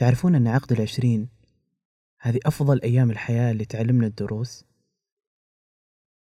تعرفون 0.00 0.34
أن 0.34 0.46
عقد 0.46 0.72
العشرين 0.72 1.28
هذه 2.20 2.40
أفضل 2.46 2.80
أيام 2.82 3.10
الحياة 3.10 3.50
اللي 3.50 3.64
تعلمنا 3.64 4.06
الدروس؟ 4.06 4.64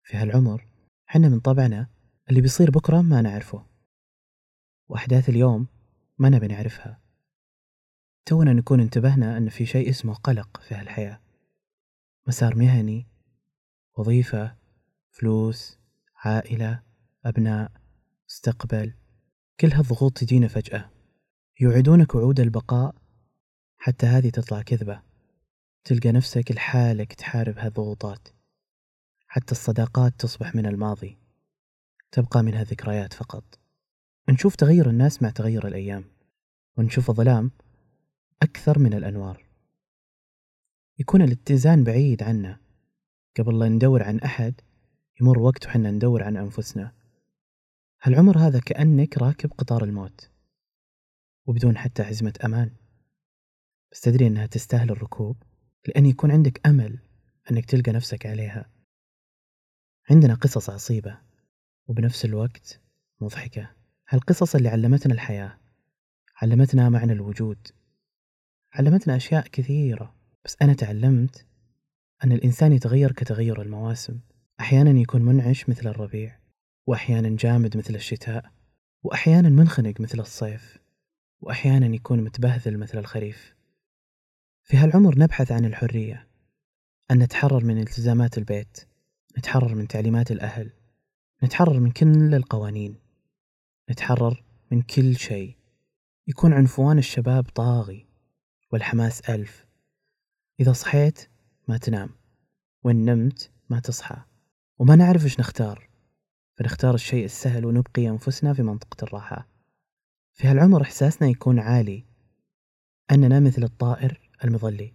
في 0.03 0.17
هالعمر 0.17 0.67
حنا 1.05 1.29
من 1.29 1.39
طبعنا 1.39 1.87
اللي 2.29 2.41
بيصير 2.41 2.71
بكرة 2.71 3.01
ما 3.01 3.21
نعرفه 3.21 3.65
وأحداث 4.87 5.29
اليوم 5.29 5.67
ما 6.17 6.29
نبي 6.29 6.47
نعرفها. 6.47 7.01
تونا 8.25 8.53
نكون 8.53 8.79
انتبهنا 8.79 9.37
أن 9.37 9.49
في 9.49 9.65
شيء 9.65 9.89
اسمه 9.89 10.13
قلق 10.13 10.61
في 10.61 10.75
هالحياة. 10.75 11.21
مسار 12.27 12.55
مهني 12.55 13.07
وظيفة 13.97 14.55
فلوس 15.11 15.79
عائلة 16.15 16.83
أبناء 17.25 17.71
مستقبل 18.29 18.93
كل 19.59 19.71
هالضغوط 19.73 20.17
تجينا 20.17 20.47
فجأة. 20.47 20.89
يوعدونك 21.61 22.15
وعود 22.15 22.39
البقاء 22.39 23.04
حتى 23.85 24.05
هذه 24.05 24.29
تطلع 24.29 24.61
كذبة. 24.61 25.01
تلقى 25.83 26.11
نفسك 26.11 26.51
لحالك 26.51 27.13
تحارب 27.13 27.57
هالضغوطات. 27.57 28.27
حتى 29.27 29.51
الصداقات 29.51 30.13
تصبح 30.19 30.55
من 30.55 30.65
الماضي. 30.65 31.17
تبقى 32.11 32.43
منها 32.43 32.63
ذكريات 32.63 33.13
فقط. 33.13 33.43
نشوف 34.29 34.55
تغير 34.55 34.89
الناس 34.89 35.21
مع 35.21 35.29
تغير 35.29 35.67
الأيام. 35.67 36.03
ونشوف 36.77 37.09
الظلام 37.09 37.51
أكثر 38.41 38.79
من 38.79 38.93
الأنوار. 38.93 39.45
يكون 40.99 41.21
الاتزان 41.21 41.83
بعيد 41.83 42.23
عنا. 42.23 42.59
قبل 43.39 43.59
لا 43.59 43.69
ندور 43.69 44.03
عن 44.03 44.19
أحد 44.19 44.61
يمر 45.21 45.39
وقت 45.39 45.65
وحنا 45.65 45.91
ندور 45.91 46.23
عن 46.23 46.37
أنفسنا. 46.37 46.91
هالعمر 48.01 48.37
هذا 48.37 48.59
كأنك 48.59 49.17
راكب 49.17 49.53
قطار 49.53 49.83
الموت. 49.83 50.29
وبدون 51.45 51.77
حتى 51.77 52.03
عزمة 52.03 52.33
أمان. 52.45 52.84
بس 53.95 54.01
تدري 54.01 54.27
أنها 54.27 54.45
تستاهل 54.45 54.91
الركوب؟ 54.91 55.43
لأن 55.87 56.05
يكون 56.05 56.31
عندك 56.31 56.67
أمل 56.67 56.99
أنك 57.51 57.65
تلقى 57.65 57.91
نفسك 57.91 58.25
عليها. 58.25 58.69
عندنا 60.09 60.33
قصص 60.33 60.69
عصيبة 60.69 61.17
وبنفس 61.87 62.25
الوقت 62.25 62.81
مضحكة. 63.21 63.71
هالقصص 64.09 64.55
اللي 64.55 64.69
علمتنا 64.69 65.13
الحياة 65.13 65.59
علمتنا 66.41 66.89
معنى 66.89 67.13
الوجود 67.13 67.67
علمتنا 68.73 69.15
أشياء 69.15 69.47
كثيرة. 69.47 70.15
بس 70.45 70.57
أنا 70.61 70.73
تعلمت 70.73 71.45
أن 72.23 72.31
الإنسان 72.31 72.73
يتغير 72.73 73.11
كتغير 73.11 73.61
المواسم. 73.61 74.19
أحيانا 74.59 74.99
يكون 74.99 75.21
منعش 75.21 75.69
مثل 75.69 75.87
الربيع 75.87 76.39
وأحيانا 76.87 77.37
جامد 77.39 77.77
مثل 77.77 77.95
الشتاء 77.95 78.51
وأحيانا 79.03 79.49
منخنق 79.49 80.01
مثل 80.01 80.19
الصيف 80.19 80.77
وأحيانا 81.41 81.95
يكون 81.95 82.23
متبهذل 82.23 82.77
مثل 82.77 82.97
الخريف. 82.97 83.55
في 84.67 84.77
هالعمر 84.77 85.19
نبحث 85.19 85.51
عن 85.51 85.65
الحرية 85.65 86.27
أن 87.11 87.19
نتحرر 87.19 87.63
من 87.63 87.77
التزامات 87.77 88.37
البيت 88.37 88.87
نتحرر 89.37 89.75
من 89.75 89.87
تعليمات 89.87 90.31
الأهل 90.31 90.71
نتحرر 91.43 91.79
من 91.79 91.91
كل 91.91 92.35
القوانين 92.35 92.99
نتحرر 93.91 94.43
من 94.71 94.81
كل 94.81 95.15
شيء. 95.15 95.55
يكون 96.27 96.53
عنفوان 96.53 96.97
الشباب 96.97 97.43
طاغي 97.43 98.07
والحماس 98.71 99.29
ألف. 99.29 99.65
إذا 100.59 100.73
صحيت 100.73 101.29
ما 101.67 101.77
تنام 101.77 102.09
وإن 102.83 103.05
نمت 103.05 103.51
ما 103.69 103.79
تصحى. 103.79 104.17
وما 104.79 104.95
نعرف 104.95 105.23
إيش 105.23 105.39
نختار 105.39 105.89
فنختار 106.57 106.93
الشيء 106.93 107.25
السهل 107.25 107.65
ونبقي 107.65 108.09
أنفسنا 108.09 108.53
في 108.53 108.63
منطقة 108.63 109.03
الراحة. 109.03 109.47
في 110.33 110.47
هالعمر 110.47 110.81
إحساسنا 110.81 111.27
يكون 111.27 111.59
عالي. 111.59 112.05
أننا 113.11 113.39
مثل 113.39 113.63
الطائر 113.63 114.24
المظلي. 114.43 114.93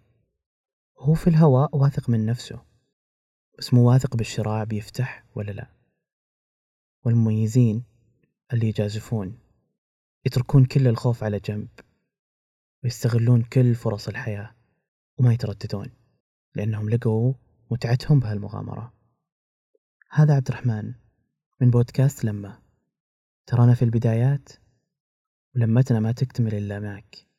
هو 0.99 1.15
في 1.15 1.27
الهواء 1.31 1.77
واثق 1.77 2.11
من 2.11 2.27
نفسه. 2.27 2.63
بس 3.59 3.75
مو 3.75 3.91
واثق 3.91 4.17
بالشراع 4.17 4.65
بيفتح 4.65 5.25
ولا 5.35 5.53
لا. 5.53 5.71
والمميزين 7.05 7.85
اللي 8.53 8.69
يجازفون 8.69 9.39
يتركون 10.27 10.65
كل 10.65 10.89
الخوف 10.89 11.25
على 11.25 11.39
جنب 11.39 11.69
ويستغلون 12.85 13.43
كل 13.43 13.75
فرص 13.75 14.09
الحياة 14.09 14.55
وما 15.19 15.35
يترددون 15.35 15.89
لأنهم 16.55 16.91
لقوا 16.91 17.35
متعتهم 17.71 18.21
بهالمغامرة. 18.21 18.95
هذا 20.11 20.35
عبد 20.35 20.49
الرحمن 20.49 20.95
من 21.61 21.71
بودكاست 21.71 22.25
لما. 22.25 22.63
ترانا 23.47 23.75
في 23.75 23.85
البدايات 23.85 24.49
ولمتنا 25.55 26.01
ما 26.01 26.13
تكتمل 26.13 26.55
إلا 26.55 26.81
معك. 26.81 27.30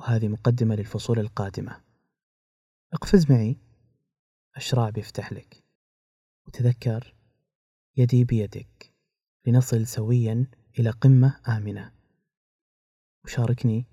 وهذه 0.00 0.28
مقدمة 0.28 0.74
للفصول 0.74 1.18
القادمة. 1.18 1.80
اقفز 2.92 3.32
معي. 3.32 3.56
الشراع 4.56 4.90
بيفتح 4.90 5.32
لك. 5.32 5.64
وتذكر 6.46 7.14
يدي 7.96 8.24
بيدك. 8.24 8.94
لنصل 9.46 9.86
سويا 9.86 10.46
إلى 10.78 10.90
قمة 10.90 11.40
آمنة. 11.48 11.92
وشاركني 13.24 13.86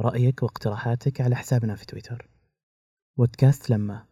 رأيك 0.00 0.42
واقتراحاتك 0.42 1.20
على 1.20 1.36
حسابنا 1.36 1.74
في 1.74 1.86
تويتر. 1.86 2.30
بودكاست 3.16 3.70
لما. 3.70 4.06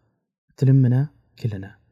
تلمنا 0.57 1.09
كلنا. 1.39 1.84